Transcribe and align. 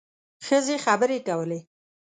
ښځې 0.45 0.75
خبرې 0.85 1.19
کولې. 1.27 1.59